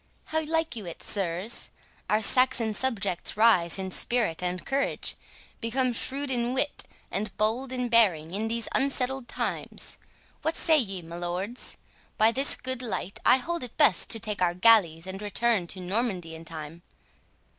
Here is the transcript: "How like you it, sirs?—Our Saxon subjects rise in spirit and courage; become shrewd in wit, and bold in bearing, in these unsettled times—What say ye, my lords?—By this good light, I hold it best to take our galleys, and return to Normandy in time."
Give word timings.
"How 0.25 0.41
like 0.43 0.75
you 0.75 0.87
it, 0.87 1.03
sirs?—Our 1.03 2.23
Saxon 2.23 2.73
subjects 2.73 3.37
rise 3.37 3.77
in 3.77 3.91
spirit 3.91 4.41
and 4.41 4.65
courage; 4.65 5.15
become 5.59 5.93
shrewd 5.93 6.31
in 6.31 6.55
wit, 6.55 6.85
and 7.11 7.37
bold 7.37 7.71
in 7.71 7.87
bearing, 7.87 8.33
in 8.33 8.47
these 8.47 8.67
unsettled 8.73 9.27
times—What 9.27 10.55
say 10.55 10.79
ye, 10.79 11.03
my 11.03 11.17
lords?—By 11.17 12.31
this 12.31 12.55
good 12.55 12.81
light, 12.81 13.19
I 13.23 13.37
hold 13.37 13.61
it 13.61 13.77
best 13.77 14.09
to 14.09 14.19
take 14.19 14.41
our 14.41 14.55
galleys, 14.55 15.05
and 15.05 15.21
return 15.21 15.67
to 15.67 15.79
Normandy 15.79 16.33
in 16.33 16.45
time." 16.45 16.81